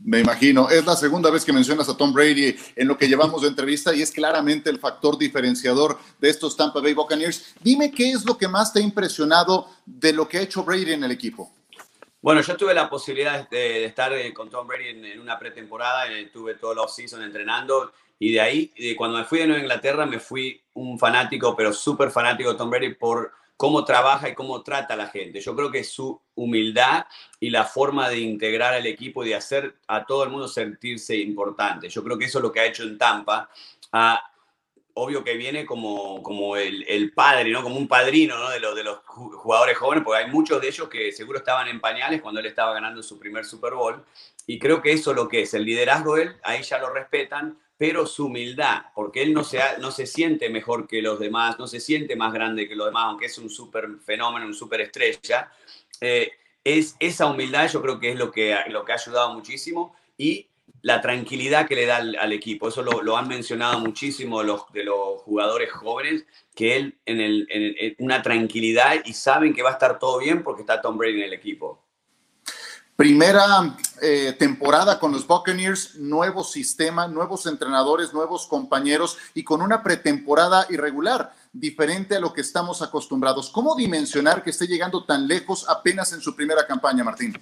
Me 0.00 0.20
imagino, 0.20 0.70
es 0.70 0.86
la 0.86 0.96
segunda 0.96 1.28
vez 1.28 1.44
que 1.44 1.52
mencionas 1.52 1.88
a 1.88 1.96
Tom 1.96 2.12
Brady 2.12 2.56
en 2.76 2.88
lo 2.88 2.96
que 2.96 3.08
llevamos 3.08 3.42
de 3.42 3.48
entrevista 3.48 3.94
y 3.94 4.00
es 4.00 4.12
claramente 4.12 4.70
el 4.70 4.78
factor 4.78 5.18
diferenciador 5.18 5.98
de 6.20 6.30
estos 6.30 6.56
Tampa 6.56 6.80
Bay 6.80 6.94
Buccaneers. 6.94 7.54
Dime 7.60 7.90
qué 7.90 8.12
es 8.12 8.24
lo 8.24 8.38
que 8.38 8.48
más 8.48 8.72
te 8.72 8.78
ha 8.78 8.82
impresionado 8.82 9.68
de 9.84 10.12
lo 10.12 10.28
que 10.28 10.38
ha 10.38 10.42
hecho 10.42 10.62
Brady 10.62 10.92
en 10.92 11.04
el 11.04 11.10
equipo. 11.10 11.52
Bueno, 12.20 12.40
yo 12.40 12.56
tuve 12.56 12.74
la 12.74 12.90
posibilidad 12.90 13.48
de, 13.48 13.84
estar 13.84 14.12
eh, 14.12 14.34
con 14.34 14.50
Tom 14.50 14.66
Brady 14.66 14.88
en, 14.88 15.20
una 15.20 15.38
pretemporada, 15.38 16.10
eh, 16.10 16.26
tuve 16.32 16.54
todo 16.54 16.72
el 16.72 16.78
off-season 16.78 17.22
entrenando 17.22 17.92
y 18.18 18.32
de 18.32 18.40
ahí, 18.40 18.72
cuando 18.96 19.18
me 19.18 19.24
fui 19.24 19.38
de 19.38 19.46
Nueva 19.46 19.62
Inglaterra, 19.62 20.04
me 20.04 20.18
fui 20.18 20.60
un 20.74 20.98
fanático, 20.98 21.54
pero 21.54 21.72
súper 21.72 22.10
fanático 22.10 22.50
de 22.50 22.58
Tom 22.58 22.68
Brady 22.68 22.94
por 22.94 23.32
cómo 23.56 23.84
trabaja 23.84 24.28
y 24.28 24.34
cómo 24.34 24.62
trata 24.62 24.94
a 24.94 24.96
la 24.96 25.08
gente. 25.08 25.40
Yo 25.40 25.54
creo 25.54 25.70
que 25.70 25.84
su 25.84 26.20
humildad 26.34 27.06
y 27.40 27.50
la 27.50 27.64
forma 27.64 28.08
de 28.08 28.18
integrar 28.18 28.74
al 28.74 28.86
equipo 28.86 29.24
y 29.24 29.30
de 29.30 29.34
hacer 29.34 29.76
a 29.86 30.04
todo 30.04 30.24
el 30.24 30.30
mundo 30.30 30.48
sentirse 30.48 31.16
importante. 31.16 31.88
Yo 31.88 32.02
creo 32.02 32.16
que 32.16 32.26
eso 32.26 32.38
es 32.38 32.42
lo 32.42 32.52
que 32.52 32.60
ha 32.60 32.66
hecho 32.66 32.84
en 32.84 32.98
Tampa. 32.98 33.50
Obvio 34.98 35.22
que 35.22 35.34
viene 35.34 35.64
como, 35.64 36.22
como 36.22 36.56
el, 36.56 36.84
el, 36.88 37.12
padre, 37.12 37.50
¿no? 37.50 37.62
Como 37.62 37.76
un 37.76 37.88
padrino, 37.88 38.36
¿no? 38.38 38.50
De, 38.50 38.60
los 38.60 38.74
de 38.74 38.84
los 38.84 38.98
jugadores 39.06 39.76
jóvenes, 39.78 40.04
porque 40.04 40.24
hay 40.24 40.30
muchos 40.30 40.60
de 40.60 40.68
ellos 40.68 40.88
que 40.88 41.12
seguro 41.12 41.38
estaban 41.38 41.68
en 41.68 41.80
pañales 41.80 42.20
cuando 42.20 42.40
él 42.40 42.46
estaba 42.46 42.74
ganando 42.74 43.02
su 43.02 43.18
primer 43.18 43.44
Super 43.44 43.74
Bowl. 43.74 44.04
Y 44.46 44.58
creo 44.58 44.82
que 44.82 44.92
eso 44.92 45.10
es 45.10 45.16
lo 45.16 45.28
que 45.28 45.42
es, 45.42 45.54
el 45.54 45.64
liderazgo 45.64 46.16
de 46.16 46.22
él, 46.22 46.36
ahí 46.42 46.62
ya 46.62 46.78
lo 46.78 46.90
respetan, 46.90 47.58
pero 47.76 48.06
su 48.06 48.26
humildad, 48.26 48.86
porque 48.94 49.22
él 49.22 49.32
no 49.32 49.44
se, 49.44 49.60
no 49.78 49.92
se 49.92 50.06
siente 50.06 50.48
mejor 50.48 50.88
que 50.88 51.00
los 51.00 51.20
demás, 51.20 51.58
no 51.58 51.66
se 51.66 51.78
siente 51.78 52.16
más 52.16 52.32
grande 52.32 52.68
que 52.68 52.74
los 52.74 52.86
demás, 52.86 53.04
aunque 53.06 53.26
es 53.26 53.38
un 53.38 53.50
super 53.50 53.86
fenómeno, 54.04 54.46
un 54.46 54.54
super 54.54 54.80
estrella. 54.80 55.52
Eh, 56.00 56.32
es, 56.64 56.96
esa 56.98 57.26
humildad 57.26 57.70
yo 57.70 57.80
creo 57.80 58.00
que 58.00 58.10
es 58.10 58.16
lo 58.16 58.32
que, 58.32 58.56
lo 58.68 58.84
que 58.84 58.92
ha 58.92 58.96
ayudado 58.96 59.32
muchísimo 59.32 59.94
y 60.16 60.48
la 60.88 61.02
tranquilidad 61.02 61.68
que 61.68 61.76
le 61.76 61.84
da 61.84 61.98
al, 61.98 62.32
equipo. 62.32 62.66
Eso 62.66 62.82
lo, 62.82 63.16
han 63.16 63.28
mencionado 63.28 63.78
muchísimo 63.78 64.42
los, 64.42 64.62
de 64.72 64.84
los 64.84 65.20
jugadores 65.20 65.70
jóvenes, 65.70 66.24
que 66.54 66.76
él 66.76 66.98
en, 67.04 67.94
una 67.98 68.22
tranquilidad 68.22 68.94
y 69.04 69.12
saben 69.12 69.52
que 69.52 69.62
va 69.62 69.68
a 69.68 69.72
estar 69.74 69.98
todo 69.98 70.18
bien 70.18 70.42
porque 70.42 70.62
está 70.62 70.80
Tom 70.80 70.96
Brady 70.96 71.18
en 71.18 71.24
el 71.24 71.34
equipo. 71.34 71.84
Primera 72.96 73.76
eh, 74.00 74.34
temporada 74.38 74.98
con 74.98 75.12
los 75.12 75.26
Buccaneers, 75.26 75.96
nuevo 75.96 76.42
sistema, 76.42 77.06
nuevos 77.06 77.44
entrenadores, 77.44 78.14
nuevos 78.14 78.46
compañeros 78.46 79.18
y 79.34 79.44
con 79.44 79.60
una 79.60 79.82
pretemporada 79.82 80.66
irregular, 80.70 81.34
diferente 81.52 82.16
a 82.16 82.20
lo 82.20 82.32
que 82.32 82.40
estamos 82.40 82.80
acostumbrados. 82.80 83.50
¿Cómo 83.50 83.76
dimensionar 83.76 84.42
que 84.42 84.50
esté 84.50 84.66
llegando 84.66 85.04
tan 85.04 85.28
lejos 85.28 85.68
apenas 85.68 86.14
en 86.14 86.22
su 86.22 86.34
primera 86.34 86.66
campaña, 86.66 87.04
Martín? 87.04 87.38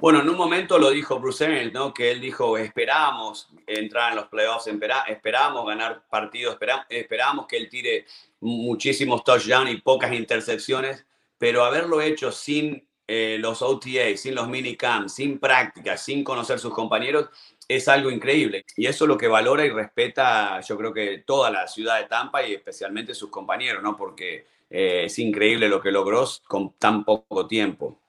Bueno, 0.00 0.20
en 0.20 0.28
un 0.28 0.36
momento 0.36 0.78
lo 0.78 0.90
dijo 0.90 1.20
Bruce 1.20 1.44
Arians, 1.44 1.72
¿no? 1.72 1.92
Que 1.92 2.10
él 2.10 2.20
dijo, 2.20 2.56
esperamos 2.56 3.48
entrar 3.66 4.10
en 4.10 4.16
los 4.16 4.28
playoffs, 4.28 4.66
esperamos 4.66 5.66
ganar 5.66 6.02
partidos, 6.08 6.58
esperamos 6.88 7.46
que 7.46 7.56
él 7.58 7.68
tire 7.68 8.06
muchísimos 8.40 9.22
touchdowns 9.22 9.70
y 9.70 9.76
pocas 9.76 10.12
intercepciones, 10.12 11.06
pero 11.38 11.64
haberlo 11.64 12.00
hecho 12.00 12.32
sin 12.32 12.88
eh, 13.06 13.36
los 13.38 13.60
OTA, 13.62 14.16
sin 14.16 14.34
los 14.34 14.48
minicamps, 14.48 15.14
sin 15.14 15.38
práctica, 15.38 15.96
sin 15.96 16.24
conocer 16.24 16.58
sus 16.58 16.72
compañeros, 16.72 17.28
es 17.68 17.86
algo 17.86 18.10
increíble. 18.10 18.64
Y 18.76 18.86
eso 18.86 19.04
es 19.04 19.08
lo 19.08 19.18
que 19.18 19.28
valora 19.28 19.64
y 19.64 19.70
respeta, 19.70 20.60
yo 20.62 20.76
creo 20.76 20.92
que 20.92 21.18
toda 21.18 21.50
la 21.50 21.68
ciudad 21.68 22.00
de 22.00 22.06
Tampa 22.06 22.42
y 22.42 22.54
especialmente 22.54 23.14
sus 23.14 23.30
compañeros, 23.30 23.82
¿no? 23.82 23.96
Porque 23.96 24.46
eh, 24.70 25.04
es 25.04 25.18
increíble 25.18 25.68
lo 25.68 25.80
que 25.80 25.92
logró 25.92 26.26
con 26.48 26.72
tan 26.78 27.04
poco 27.04 27.46
tiempo. 27.46 28.01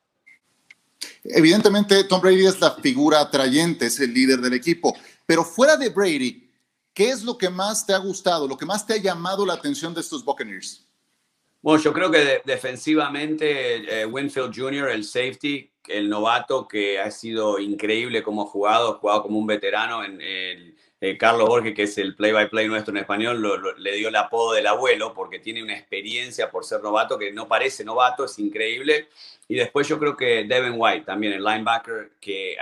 Evidentemente, 1.24 2.04
Tom 2.04 2.22
Brady 2.22 2.46
es 2.46 2.60
la 2.60 2.72
figura 2.72 3.20
atrayente, 3.22 3.86
es 3.86 4.00
el 4.00 4.14
líder 4.14 4.40
del 4.40 4.54
equipo. 4.54 4.96
Pero 5.26 5.44
fuera 5.44 5.78
de 5.78 5.90
Brady, 5.90 6.50
¿qué 6.94 7.10
es 7.10 7.24
lo 7.24 7.38
que 7.38 7.50
más 7.50 7.86
te 7.86 7.94
ha 7.94 7.98
gustado, 7.98 8.48
lo 8.48 8.58
que 8.58 8.66
más 8.66 8.86
te 8.86 8.94
ha 8.94 8.98
llamado 8.98 9.46
la 9.46 9.54
atención 9.54 9.94
de 9.94 10.02
estos 10.02 10.24
Buccaneers? 10.24 10.86
Bueno, 11.62 11.82
yo 11.82 11.94
creo 11.94 12.12
que 12.12 12.42
defensivamente 12.44 14.02
eh, 14.02 14.06
Winfield 14.06 14.54
Jr., 14.54 14.90
el 14.90 15.06
safety, 15.06 15.72
el 15.88 16.10
novato 16.10 16.68
que 16.68 17.00
ha 17.00 17.10
sido 17.10 17.58
increíble 17.58 18.22
como 18.22 18.46
jugado, 18.46 19.00
jugado 19.00 19.24
como 19.24 19.40
un 19.40 19.48
veterano 19.48 20.04
en 20.04 20.20
el 20.22 20.76
eh, 21.06 21.18
Carlos 21.18 21.50
Borges, 21.50 21.76
que 21.76 21.84
es 21.84 21.98
el 21.98 22.16
play-by-play 22.16 22.66
nuestro 22.70 22.94
en 22.94 23.00
español, 23.00 23.76
le 23.78 23.92
dio 23.92 24.08
el 24.08 24.16
apodo 24.16 24.54
del 24.54 24.68
abuelo 24.68 25.14
porque 25.14 25.38
tiene 25.38 25.62
una 25.62 25.74
experiencia 25.74 26.50
por 26.50 26.64
ser 26.64 26.82
novato 26.82 27.20
que 27.20 27.30
no 27.34 27.46
parece 27.46 27.84
novato, 27.84 28.24
es 28.24 28.40
increíble. 28.40 29.10
Y 29.50 29.56
después 29.56 29.86
yo 29.86 30.00
creo 30.00 30.16
que 30.16 30.46
Devin 30.46 30.76
White, 30.78 31.04
también 31.04 31.34
el 31.34 31.44
linebacker, 31.44 32.12
que 32.22 32.56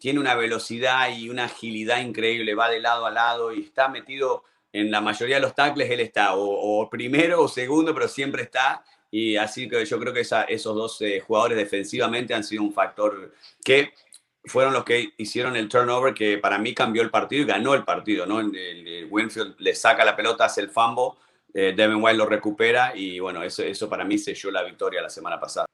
tiene 0.00 0.18
una 0.18 0.34
velocidad 0.34 1.16
y 1.16 1.30
una 1.30 1.44
agilidad 1.44 2.00
increíble, 2.00 2.56
va 2.56 2.68
de 2.68 2.80
lado 2.80 3.06
a 3.06 3.12
lado 3.12 3.52
y 3.52 3.60
está 3.60 3.88
metido 3.88 4.42
en 4.72 4.90
la 4.90 5.00
mayoría 5.00 5.36
de 5.36 5.42
los 5.42 5.54
tackles, 5.54 5.92
él 5.92 6.00
está 6.00 6.34
o, 6.34 6.90
primero 6.90 7.40
o 7.40 7.46
segundo, 7.46 7.94
pero 7.94 8.08
siempre 8.08 8.42
está. 8.42 8.82
Y 9.12 9.36
así 9.36 9.68
que 9.68 9.84
yo 9.84 10.00
creo 10.00 10.12
que 10.12 10.22
esos 10.22 10.74
dos 10.74 11.00
eh, 11.02 11.20
jugadores 11.20 11.56
defensivamente 11.56 12.34
han 12.34 12.42
sido 12.42 12.64
un 12.64 12.72
factor 12.72 13.32
que 13.64 13.92
fueron 14.44 14.72
los 14.72 14.84
que 14.84 15.14
hicieron 15.18 15.56
el 15.56 15.68
turnover 15.68 16.14
que 16.14 16.38
para 16.38 16.58
mí 16.58 16.74
cambió 16.74 17.02
el 17.02 17.10
partido 17.10 17.42
y 17.42 17.46
ganó 17.46 17.74
el 17.74 17.84
partido, 17.84 18.26
¿no? 18.26 18.40
El, 18.40 19.08
Winfield 19.10 19.56
le 19.58 19.74
saca 19.74 20.04
la 20.04 20.16
pelota, 20.16 20.44
hace 20.44 20.60
el 20.60 20.70
fumble, 20.70 21.18
eh, 21.52 21.74
Devin 21.76 22.02
White 22.02 22.16
lo 22.16 22.26
recupera 22.26 22.96
y 22.96 23.18
bueno, 23.18 23.42
eso, 23.42 23.62
eso 23.62 23.88
para 23.88 24.04
mí 24.04 24.18
selló 24.18 24.50
la 24.50 24.62
victoria 24.62 25.02
la 25.02 25.10
semana 25.10 25.38
pasada. 25.40 25.66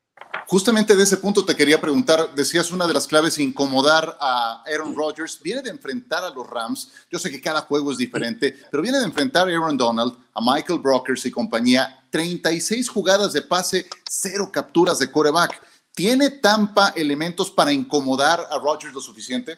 Justamente 0.49 0.95
de 0.95 1.03
ese 1.03 1.17
punto 1.17 1.45
te 1.45 1.57
quería 1.57 1.81
preguntar, 1.81 2.33
decías 2.35 2.71
una 2.71 2.87
de 2.87 2.95
las 2.95 3.09
claves 3.09 3.39
incomodar 3.39 4.17
a 4.21 4.63
Aaron 4.65 4.95
Rodgers, 4.95 5.41
viene 5.43 5.61
de 5.61 5.71
enfrentar 5.71 6.23
a 6.23 6.31
los 6.31 6.49
Rams, 6.49 6.93
yo 7.11 7.19
sé 7.19 7.33
que 7.33 7.41
cada 7.41 7.63
juego 7.63 7.91
es 7.91 7.99
diferente, 7.99 8.57
pero 8.71 8.81
viene 8.81 8.99
de 8.99 9.05
enfrentar 9.05 9.49
a 9.49 9.51
Aaron 9.51 9.77
Donald, 9.77 10.17
a 10.33 10.41
Michael 10.41 10.79
Brokers 10.79 11.27
y 11.27 11.33
compañía, 11.33 12.05
36 12.11 12.89
jugadas 12.89 13.33
de 13.33 13.43
pase, 13.43 13.89
cero 14.09 14.49
capturas 14.53 15.01
de 15.01 15.11
coreback. 15.11 15.61
¿Tiene 15.97 16.29
Tampa 16.29 16.93
elementos 16.95 17.51
para 17.51 17.73
incomodar 17.73 18.39
a 18.51 18.59
Rodgers 18.59 18.93
lo 18.93 19.01
suficiente? 19.01 19.57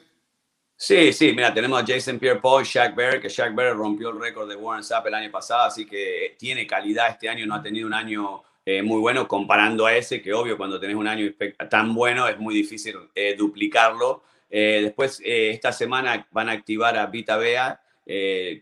Sí, 0.76 1.12
sí, 1.12 1.32
mira, 1.32 1.52
tenemos 1.52 1.82
a 1.82 1.84
Jason 1.84 2.16
Pierre-Paul, 2.16 2.62
Shaq 2.62 2.94
Barrett, 2.94 3.22
que 3.22 3.28
Shaq 3.28 3.52
Barrett 3.56 3.74
rompió 3.74 4.10
el 4.10 4.20
récord 4.20 4.48
de 4.48 4.54
Warren 4.54 4.84
Sapp 4.84 5.04
el 5.08 5.14
año 5.14 5.32
pasado, 5.32 5.64
así 5.64 5.84
que 5.84 6.36
tiene 6.38 6.64
calidad 6.64 7.08
este 7.08 7.28
año, 7.28 7.44
no 7.44 7.56
ha 7.56 7.60
tenido 7.60 7.88
un 7.88 7.92
año 7.92 8.44
eh, 8.64 8.82
muy 8.82 9.00
bueno 9.00 9.26
comparando 9.26 9.84
a 9.84 9.96
ese, 9.96 10.22
que 10.22 10.32
obvio 10.32 10.56
cuando 10.56 10.78
tenés 10.78 10.94
un 10.94 11.08
año 11.08 11.28
tan 11.68 11.92
bueno 11.92 12.28
es 12.28 12.38
muy 12.38 12.54
difícil 12.54 12.94
eh, 13.16 13.34
duplicarlo. 13.36 14.22
Eh, 14.48 14.78
después, 14.84 15.20
esta 15.24 15.72
semana 15.72 16.24
van 16.30 16.50
a 16.50 16.52
activar 16.52 16.96
a 16.96 17.06
Vita 17.06 17.36
Bea, 17.36 17.80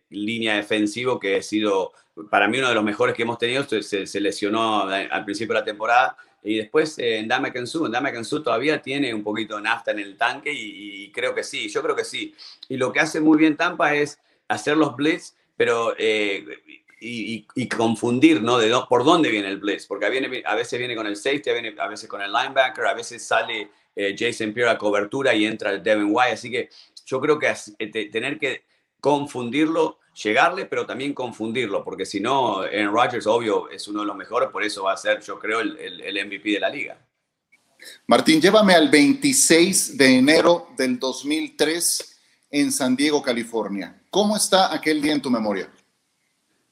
línea 0.08 0.56
defensivo, 0.56 1.20
que 1.20 1.36
ha 1.36 1.42
sido 1.42 1.92
para 2.30 2.48
mí 2.48 2.56
uno 2.56 2.70
de 2.70 2.74
los 2.74 2.84
mejores 2.84 3.14
que 3.14 3.24
hemos 3.24 3.36
tenido, 3.36 3.64
se, 3.64 4.06
se 4.06 4.20
lesionó 4.20 4.84
al 4.84 5.24
principio 5.26 5.52
de 5.52 5.60
la 5.60 5.64
temporada 5.64 6.16
y 6.46 6.58
después 6.58 6.96
eh, 6.98 7.18
en 7.18 7.28
Dame 7.28 7.52
Kensu, 7.52 7.86
en 7.86 7.92
Dame 7.92 8.12
Kensu 8.12 8.40
todavía 8.40 8.80
tiene 8.80 9.12
un 9.12 9.24
poquito 9.24 9.56
de 9.56 9.62
nafta 9.62 9.90
en 9.90 9.98
el 9.98 10.16
tanque 10.16 10.52
y, 10.52 11.10
creo 11.10 11.34
que 11.34 11.42
sí, 11.42 11.68
yo 11.68 11.82
creo 11.82 11.96
que 11.96 12.04
sí. 12.04 12.34
Y 12.68 12.76
lo 12.76 12.92
que 12.92 13.00
hace 13.00 13.20
muy 13.20 13.36
bien 13.36 13.56
Tampa 13.56 13.94
es 13.94 14.20
hacer 14.48 14.76
los 14.76 14.94
blitz, 14.94 15.34
pero 15.56 15.94
eh, 15.98 16.44
y, 17.00 17.68
confundir, 17.68 18.42
¿no? 18.42 18.58
De 18.58 18.72
por 18.88 19.04
dónde 19.04 19.30
viene 19.30 19.48
el 19.48 19.58
blitz, 19.58 19.86
porque 19.86 20.08
viene, 20.08 20.42
a 20.46 20.54
veces 20.54 20.78
viene 20.78 20.94
con 20.94 21.06
el 21.06 21.16
safety, 21.16 21.50
a 21.78 21.88
veces 21.88 22.08
con 22.08 22.22
el 22.22 22.32
linebacker, 22.32 22.86
a 22.86 22.94
veces 22.94 23.26
sale 23.26 23.70
eh, 23.96 24.14
Jason 24.16 24.52
Pierre 24.52 24.70
a 24.70 24.78
cobertura 24.78 25.34
y 25.34 25.46
entra 25.46 25.76
Devin 25.78 26.08
White, 26.10 26.32
así 26.32 26.50
que 26.50 26.68
yo 27.04 27.20
creo 27.20 27.38
que 27.38 27.52
tener 28.12 28.38
que 28.38 28.62
confundirlo 29.06 30.00
llegarle, 30.20 30.66
pero 30.66 30.84
también 30.84 31.14
confundirlo, 31.14 31.84
porque 31.84 32.04
si 32.04 32.18
no, 32.18 32.62
Aaron 32.62 32.92
Rodgers, 32.92 33.24
obvio, 33.28 33.70
es 33.70 33.86
uno 33.86 34.00
de 34.00 34.06
los 34.06 34.16
mejores, 34.16 34.48
por 34.48 34.64
eso 34.64 34.82
va 34.82 34.94
a 34.94 34.96
ser, 34.96 35.20
yo 35.20 35.38
creo, 35.38 35.60
el, 35.60 35.78
el, 35.78 36.26
MVP 36.26 36.50
de 36.50 36.58
la 36.58 36.68
liga. 36.68 36.98
Martín, 38.08 38.40
llévame 38.40 38.74
al 38.74 38.88
26 38.88 39.96
de 39.96 40.16
enero 40.16 40.70
del 40.76 40.98
2003 40.98 42.18
en 42.50 42.72
San 42.72 42.96
Diego, 42.96 43.22
California. 43.22 44.02
¿Cómo 44.10 44.36
está 44.36 44.74
aquel 44.74 45.00
día 45.00 45.12
en 45.12 45.22
tu 45.22 45.30
memoria? 45.30 45.70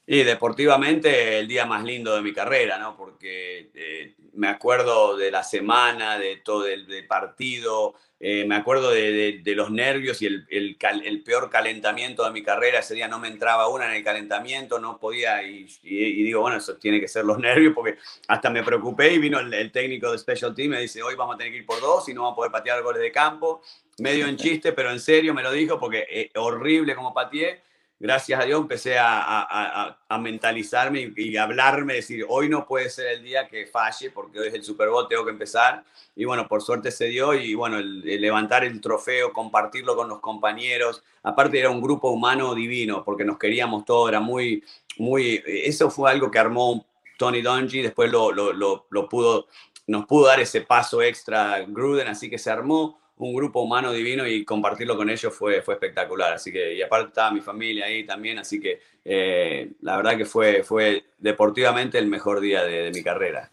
Y 0.07 0.23
deportivamente 0.23 1.39
el 1.39 1.47
día 1.47 1.65
más 1.65 1.83
lindo 1.83 2.15
de 2.15 2.21
mi 2.21 2.31
carrera, 2.31 2.77
¿no? 2.77 2.95
Porque 2.95 3.71
eh, 3.73 4.13
me 4.33 4.47
acuerdo 4.47 5.17
de 5.17 5.31
la 5.31 5.43
semana, 5.43 6.19
de 6.19 6.37
todo 6.37 6.67
el, 6.67 6.85
partido, 7.07 7.95
eh, 8.19 8.45
me 8.45 8.55
acuerdo 8.55 8.91
de, 8.91 9.41
los 9.55 9.71
nervios 9.71 10.21
y 10.21 10.27
el, 10.27 11.23
peor 11.25 11.49
calentamiento 11.49 12.23
de 12.23 12.29
mi 12.29 12.43
carrera. 12.43 12.79
Ese 12.79 12.93
día 12.93 13.07
no 13.07 13.17
me 13.17 13.29
entraba 13.29 13.67
una 13.67 13.87
en 13.87 13.95
el 13.95 14.03
calentamiento, 14.03 14.77
no 14.77 14.99
podía, 14.99 15.41
y, 15.41 15.65
digo, 15.81 16.41
bueno, 16.41 16.57
eso 16.57 16.77
tiene 16.77 16.99
que 16.99 17.07
ser 17.07 17.25
los 17.25 17.39
nervios, 17.39 17.73
porque 17.73 17.97
hasta 18.27 18.51
me 18.51 18.61
preocupé 18.61 19.11
y 19.13 19.17
vino 19.17 19.39
el, 19.39 19.71
técnico 19.71 20.11
de 20.11 20.19
Special 20.19 20.53
Team 20.53 20.67
y 20.67 20.75
me 20.75 20.81
dice, 20.81 21.01
hoy 21.01 21.15
vamos 21.15 21.33
a 21.33 21.37
tener 21.39 21.51
que 21.51 21.59
ir 21.59 21.65
por 21.65 21.81
dos 21.81 22.07
y 22.09 22.13
no 22.13 22.21
vamos 22.21 22.33
a 22.33 22.35
poder 22.35 22.51
patear 22.51 22.83
goles 22.83 23.01
de 23.01 23.11
campo. 23.11 23.63
Medio 23.97 24.27
en 24.27 24.37
chiste, 24.37 24.71
pero 24.71 24.91
en 24.91 24.99
serio 24.99 25.33
me 25.33 25.41
lo 25.41 25.51
dijo, 25.51 25.79
porque 25.79 26.05
eh, 26.07 26.31
horrible 26.35 26.93
como 26.93 27.11
pateé 27.11 27.63
gracias 27.99 28.39
a 28.39 28.45
Dios 28.45 28.61
empecé 28.61 28.97
a, 28.99 29.97
mentalizarme 30.19 31.13
y, 31.15 31.37
hablarme, 31.37 31.95
decir, 31.95 32.25
hoy 32.27 32.49
no 32.49 32.65
puede 32.65 32.89
ser 32.89 33.07
el 33.07 33.23
día 33.23 33.47
que 33.47 33.65
falle, 33.67 34.11
porque 34.11 34.39
hoy 34.39 34.47
es 34.47 34.53
el 34.53 34.63
Super 34.63 34.89
Bowl, 34.89 35.07
tengo 35.07 35.25
que 35.25 35.31
empezar. 35.31 35.83
Y 36.15 36.25
bueno, 36.25 36.47
por 36.47 36.61
suerte 36.61 36.91
se 36.91 37.05
dio 37.05 37.33
y 37.33 37.53
bueno, 37.53 37.77
el, 37.77 38.01
levantar 38.01 38.63
el 38.63 38.79
trofeo, 38.81 39.33
compartirlo 39.33 39.95
con 39.95 40.07
los 40.07 40.19
compañeros. 40.19 41.03
Aparte 41.23 41.59
era 41.59 41.69
un 41.69 41.81
grupo 41.81 42.09
humano 42.09 42.55
divino, 42.55 43.03
porque 43.03 43.25
nos 43.25 43.37
queríamos 43.37 43.85
todos, 43.85 44.09
era 44.09 44.19
muy, 44.19 44.63
muy, 44.97 45.43
eso 45.45 45.89
fue 45.89 46.11
algo 46.11 46.31
que 46.31 46.39
armó 46.39 46.85
Tony 47.17 47.41
Dungy, 47.41 47.81
después 47.81 48.11
lo, 48.11 48.31
lo 48.31 49.09
pudo, 49.09 49.47
nos 49.87 50.05
pudo 50.05 50.27
dar 50.27 50.39
ese 50.39 50.61
paso 50.61 51.01
extra 51.01 51.63
Gruden, 51.67 52.07
así 52.07 52.29
que 52.29 52.37
se 52.37 52.49
armó 52.49 52.99
un 53.17 53.33
grupo 53.33 53.61
humano 53.61 53.93
divino 53.93 54.27
y 54.27 54.43
compartirlo 54.43 54.97
con 54.97 55.09
ellos 55.09 55.33
fue, 55.33 55.61
fue 55.61 55.75
espectacular. 55.75 56.33
Así 56.33 56.51
que, 56.51 56.75
y 56.75 56.81
aparte 56.81 57.09
estaba 57.09 57.31
mi 57.31 57.41
familia 57.41 57.85
ahí 57.85 58.05
también, 58.05 58.39
así 58.39 58.59
que 58.59 58.81
eh, 59.03 59.71
la 59.81 59.97
verdad 59.97 60.17
que 60.17 60.25
fue, 60.25 60.63
fue 60.63 61.05
deportivamente 61.17 61.97
el 61.97 62.07
mejor 62.07 62.41
día 62.41 62.63
de, 62.63 62.91
mi 62.93 63.01
carrera. 63.03 63.51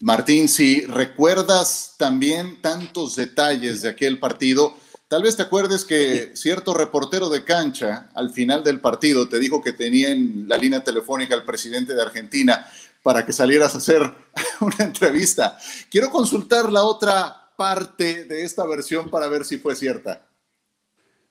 Martín, 0.00 0.48
si 0.48 0.84
recuerdas 0.86 1.94
también 1.96 2.60
tantos 2.60 3.16
detalles 3.16 3.82
de 3.82 3.90
aquel 3.90 4.18
partido, 4.18 4.74
tal 5.08 5.22
vez 5.22 5.36
te 5.36 5.42
acuerdes 5.42 5.84
que 5.84 6.32
cierto 6.34 6.74
reportero 6.74 7.28
de 7.30 7.44
cancha 7.44 8.10
al 8.14 8.30
final 8.30 8.62
del 8.62 8.80
partido 8.80 9.28
te 9.28 9.38
dijo 9.38 9.62
que 9.62 9.72
tenía 9.72 10.10
en 10.10 10.46
la 10.48 10.58
línea 10.58 10.84
telefónica 10.84 11.34
al 11.34 11.44
presidente 11.44 11.94
de 11.94 12.02
Argentina 12.02 12.66
para 13.02 13.24
que 13.24 13.32
salieras 13.32 13.74
a 13.74 13.78
hacer 13.78 14.02
una 14.60 14.84
entrevista. 14.84 15.56
Quiero 15.90 16.10
consultar 16.10 16.70
la 16.70 16.82
otra 16.82 17.45
parte 17.56 18.24
de 18.24 18.44
esta 18.44 18.66
versión 18.66 19.10
para 19.10 19.28
ver 19.28 19.44
si 19.44 19.58
fue 19.58 19.74
cierta. 19.74 20.28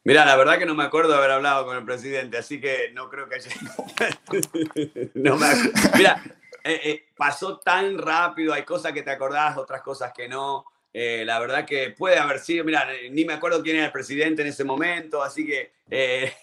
Mira, 0.03 0.23
la 0.23 0.35
verdad 0.35 0.59
que 0.59 0.65
no 0.67 0.75
me 0.75 0.83
acuerdo 0.83 1.11
de 1.11 1.17
haber 1.17 1.31
hablado 1.31 1.65
con 1.65 1.75
el 1.77 1.83
presidente, 1.83 2.37
así 2.37 2.61
que 2.61 2.91
no 2.93 3.09
creo 3.09 3.27
que 3.27 3.35
haya... 3.35 3.49
no 5.15 5.35
me 5.35 5.47
Mira, 5.97 6.23
eh, 6.63 6.81
eh, 6.83 7.05
pasó 7.17 7.59
tan 7.59 7.97
rápido, 7.97 8.53
hay 8.53 8.63
cosas 8.63 8.91
que 8.91 9.01
te 9.01 9.11
acordás, 9.11 9.57
otras 9.57 9.81
cosas 9.81 10.11
que 10.13 10.27
no. 10.27 10.65
Eh, 10.97 11.25
la 11.25 11.39
verdad 11.39 11.65
que 11.65 11.89
puede 11.89 12.17
haber 12.17 12.39
sido, 12.39 12.63
mira, 12.63 12.87
ni 13.11 13.25
me 13.25 13.33
acuerdo 13.33 13.61
quién 13.61 13.75
era 13.75 13.87
el 13.87 13.91
presidente 13.91 14.43
en 14.43 14.47
ese 14.47 14.63
momento, 14.63 15.21
así 15.21 15.45
que 15.45 15.73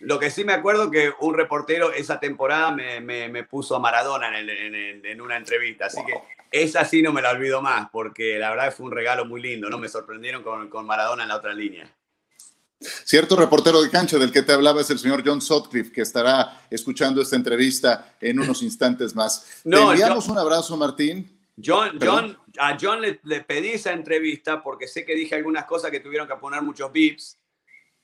lo 0.00 0.18
que 0.18 0.32
sí 0.32 0.42
me 0.42 0.52
acuerdo 0.52 0.90
que 0.90 1.12
un 1.20 1.34
reportero 1.34 1.92
esa 1.92 2.18
temporada 2.18 2.72
me, 2.72 3.00
me, 3.00 3.44
puso 3.44 3.76
a 3.76 3.78
Maradona 3.78 4.40
en, 4.40 5.04
en, 5.04 5.20
una 5.20 5.36
entrevista, 5.36 5.86
así 5.86 6.00
que 6.04 6.14
esa 6.50 6.84
sí 6.84 7.02
no 7.02 7.12
me 7.12 7.22
la 7.22 7.30
olvido 7.30 7.62
más, 7.62 7.88
porque 7.92 8.36
la 8.36 8.50
verdad 8.50 8.74
fue 8.74 8.86
un 8.86 8.92
regalo 8.92 9.26
muy 9.26 9.40
lindo, 9.40 9.70
¿no? 9.70 9.78
Me 9.78 9.88
sorprendieron 9.88 10.42
con, 10.42 10.68
con 10.68 10.86
Maradona 10.86 11.22
en 11.22 11.28
la 11.28 11.36
otra 11.36 11.54
línea. 11.54 11.88
Cierto 12.80 13.36
reportero 13.36 13.80
de 13.80 13.90
cancha 13.90 14.18
del 14.18 14.32
que 14.32 14.42
te 14.42 14.52
hablaba 14.52 14.80
es 14.80 14.90
el 14.90 14.98
señor 14.98 15.22
John 15.24 15.40
Sutcliffe, 15.40 15.92
que 15.92 16.00
estará 16.00 16.62
escuchando 16.68 17.22
esta 17.22 17.36
entrevista 17.36 18.16
en 18.20 18.40
unos 18.40 18.60
instantes 18.64 19.14
más. 19.14 19.60
te 19.62 19.80
enviamos 19.80 20.26
un 20.26 20.38
abrazo, 20.38 20.76
Martín. 20.76 21.38
John, 21.64 21.98
John, 22.00 22.38
a 22.58 22.76
John 22.80 23.00
le, 23.00 23.40
pedí 23.40 23.70
esa 23.70 23.92
entrevista 23.92 24.62
porque 24.62 24.88
sé 24.88 25.04
que 25.04 25.14
dije 25.14 25.34
algunas 25.34 25.64
cosas 25.64 25.90
que 25.90 26.00
tuvieron 26.00 26.26
que 26.26 26.36
poner 26.36 26.62
muchos 26.62 26.90
bips 26.90 27.38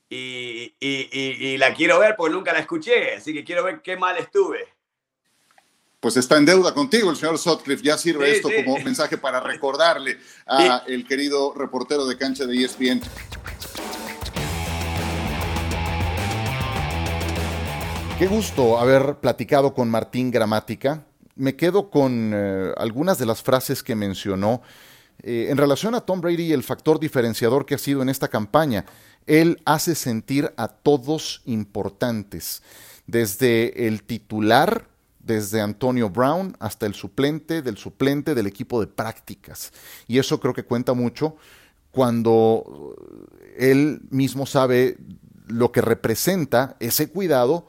y, 0.08 0.74
y, 0.78 1.08
y, 1.10 1.58
la 1.58 1.74
quiero 1.74 1.98
ver 1.98 2.14
porque 2.16 2.34
nunca 2.34 2.52
la 2.52 2.60
escuché, 2.60 3.14
así 3.14 3.32
que 3.32 3.42
quiero 3.42 3.64
ver 3.64 3.82
qué 3.82 3.96
mal 3.96 4.16
estuve. 4.18 4.68
pues 5.98 6.16
está 6.16 6.36
en 6.36 6.44
deuda 6.44 6.72
contigo, 6.72 7.10
el 7.10 7.16
señor 7.16 7.38
Sutcliffe. 7.38 7.82
Ya 7.82 7.98
sirve 7.98 8.30
esto 8.30 8.48
como 8.54 8.78
mensaje 8.78 9.18
para 9.18 9.40
recordarle 9.40 10.18
a 10.46 10.84
el 10.86 11.06
querido 11.06 11.52
reportero 11.54 12.06
de 12.06 12.16
cancha 12.16 12.46
de 12.46 12.64
ESPN. 12.64 13.00
Qué 18.18 18.26
gusto 18.28 18.78
haber 18.78 19.16
platicado 19.16 19.74
con 19.74 19.90
Martín 19.90 20.30
Gramática. 20.30 21.04
Me 21.36 21.54
quedo 21.54 21.90
con 21.90 22.32
eh, 22.34 22.72
algunas 22.76 23.18
de 23.18 23.26
las 23.26 23.42
frases 23.42 23.82
que 23.82 23.94
mencionó 23.94 24.62
eh, 25.22 25.48
en 25.50 25.56
relación 25.56 25.94
a 25.94 26.00
Tom 26.00 26.20
Brady 26.20 26.44
y 26.44 26.52
el 26.52 26.62
factor 26.62 26.98
diferenciador 26.98 27.66
que 27.66 27.74
ha 27.74 27.78
sido 27.78 28.02
en 28.02 28.08
esta 28.08 28.28
campaña. 28.28 28.84
Él 29.26 29.60
hace 29.64 29.94
sentir 29.94 30.52
a 30.56 30.68
todos 30.68 31.42
importantes, 31.44 32.62
desde 33.06 33.86
el 33.86 34.02
titular, 34.02 34.88
desde 35.20 35.60
Antonio 35.60 36.08
Brown 36.08 36.56
hasta 36.60 36.86
el 36.86 36.94
suplente, 36.94 37.60
del 37.60 37.76
suplente 37.76 38.34
del 38.34 38.46
equipo 38.46 38.80
de 38.80 38.86
prácticas. 38.86 39.72
Y 40.06 40.18
eso 40.18 40.40
creo 40.40 40.54
que 40.54 40.64
cuenta 40.64 40.92
mucho 40.94 41.36
cuando 41.90 42.94
él 43.58 44.02
mismo 44.10 44.46
sabe 44.46 44.98
lo 45.46 45.72
que 45.72 45.80
representa 45.80 46.76
ese 46.80 47.08
cuidado 47.08 47.66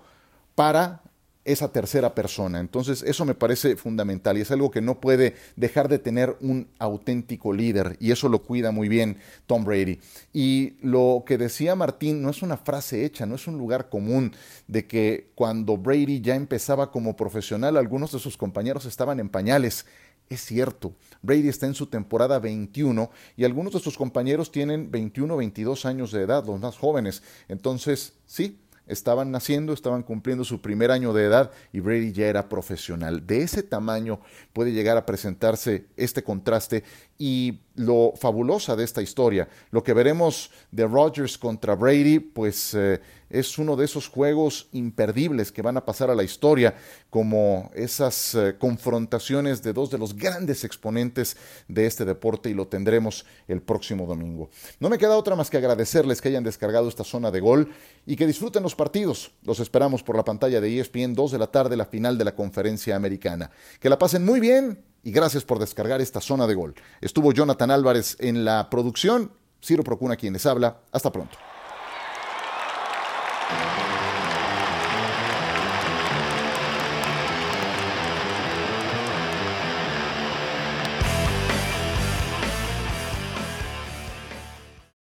para 0.56 1.02
esa 1.48 1.72
tercera 1.72 2.14
persona. 2.14 2.60
Entonces, 2.60 3.02
eso 3.04 3.24
me 3.24 3.34
parece 3.34 3.78
fundamental 3.78 4.38
y 4.38 4.42
es 4.42 4.52
algo 4.52 4.70
que 4.70 4.82
no 4.82 5.00
puede 5.00 5.36
dejar 5.56 5.88
de 5.88 5.98
tener 5.98 6.36
un 6.42 6.68
auténtico 6.78 7.54
líder 7.54 7.96
y 8.02 8.12
eso 8.12 8.28
lo 8.28 8.44
cuida 8.44 8.72
muy 8.72 8.90
bien 8.90 9.18
Tom 9.48 9.64
Brady. 9.64 10.00
Y 10.34 10.74
lo 10.82 11.24
que 11.26 11.38
decía 11.38 11.74
Martín 11.76 12.22
no 12.22 12.30
es 12.30 12.42
una 12.42 12.58
frase 12.58 13.06
hecha, 13.06 13.26
no 13.26 13.36
es 13.36 13.48
un 13.48 13.58
lugar 13.58 13.88
común 13.88 14.34
de 14.68 14.88
que 14.88 15.32
cuando 15.36 15.78
Brady 15.78 16.20
ya 16.20 16.36
empezaba 16.36 16.92
como 16.92 17.16
profesional, 17.16 17.78
algunos 17.78 18.12
de 18.12 18.20
sus 18.20 18.36
compañeros 18.36 18.86
estaban 18.86 19.22
en 19.22 19.30
pañales. 19.30 19.86
Es 20.30 20.42
cierto, 20.42 20.94
Brady 21.22 21.48
está 21.48 21.68
en 21.68 21.74
su 21.74 21.88
temporada 21.88 22.40
21 22.40 23.10
y 23.38 23.46
algunos 23.46 23.72
de 23.72 23.80
sus 23.80 23.98
compañeros 23.98 24.52
tienen 24.52 24.92
21 24.92 25.34
o 25.34 25.38
22 25.38 25.86
años 25.86 26.12
de 26.12 26.24
edad, 26.24 26.46
los 26.46 26.60
más 26.60 26.78
jóvenes. 26.78 27.24
Entonces, 27.48 28.16
sí, 28.26 28.60
estaban 28.88 29.32
naciendo, 29.32 29.74
estaban 29.74 30.04
cumpliendo 30.04 30.44
su 30.44 30.62
primer 30.62 30.92
año 30.92 31.14
de 31.14 31.26
edad 31.26 31.52
y 31.72 31.80
Brady 31.80 32.12
ya 32.12 32.28
era 32.28 32.50
profesional. 32.50 33.26
De 33.26 33.44
ese 33.44 33.64
tamaño 33.64 34.20
puede 34.54 34.74
llegar 34.74 34.98
a 34.98 35.06
presentarse 35.06 35.86
este 35.98 36.24
contraste 36.24 36.84
y 37.18 37.60
lo 37.76 38.14
fabulosa 38.16 38.76
de 38.76 38.84
esta 38.84 39.02
historia, 39.02 39.48
lo 39.72 39.84
que 39.84 39.94
veremos 39.94 40.52
de 40.72 40.88
Rodgers 40.88 41.38
contra 41.38 41.76
Brady, 41.76 42.20
pues 42.20 42.74
eh, 42.74 43.00
es 43.30 43.58
uno 43.58 43.76
de 43.76 43.86
esos 43.86 44.08
juegos 44.08 44.68
imperdibles 44.72 45.52
que 45.52 45.62
van 45.62 45.78
a 45.78 45.86
pasar 45.86 46.10
a 46.10 46.16
la 46.16 46.24
historia, 46.24 46.76
como 47.10 47.70
esas 47.76 48.34
eh, 48.36 48.56
confrontaciones 48.58 49.62
de 49.62 49.74
dos 49.74 49.92
de 49.92 49.98
los 49.98 50.16
grandes 50.16 50.64
exponentes 50.64 51.38
de 51.68 51.86
este 51.86 52.04
deporte 52.06 52.50
y 52.50 52.54
lo 52.54 52.68
tendremos 52.68 53.26
el 53.48 53.62
próximo 53.62 54.06
domingo. 54.06 54.50
No 54.80 54.90
me 54.90 54.98
queda 54.98 55.18
otra 55.18 55.36
más 55.36 55.50
que 55.50 55.58
agradecerles 55.58 56.22
que 56.22 56.30
hayan 56.30 56.44
descargado 56.44 56.88
esta 56.88 57.04
zona 57.04 57.32
de 57.32 57.40
gol 57.40 57.72
y 58.06 58.16
que 58.16 58.28
disfruten 58.28 58.64
los 58.64 58.76
partidos. 58.76 59.32
Los 59.44 59.60
esperamos 59.60 60.04
por 60.04 60.16
la 60.16 60.26
pantalla 60.26 60.62
de 60.62 60.80
ESPN 60.80 61.14
2 61.14 61.32
de 61.32 61.38
la 61.38 61.48
tarde, 61.48 61.78
la 61.78 61.86
final 61.86 62.18
de 62.18 62.26
la 62.26 62.36
conferencia 62.36 62.96
americana. 62.96 63.52
Que 63.80 63.90
la 63.90 64.00
pasen 64.00 64.26
muy 64.26 64.40
bien 64.40 64.84
y 65.08 65.12
gracias 65.14 65.46
por 65.46 65.58
descargar 65.58 66.02
esta 66.02 66.20
zona 66.20 66.48
de 66.48 66.54
gol. 66.54 66.76
Estuvo 67.00 67.32
Jonathan 67.32 67.72
Álvarez 67.72 68.18
en 68.20 68.44
la 68.44 68.70
producción, 68.70 69.32
Ciro 69.64 69.82
Procuna 69.82 70.18
quien 70.18 70.34
les 70.34 70.46
habla. 70.46 70.82
Hasta 70.92 71.14
pronto. 71.14 71.38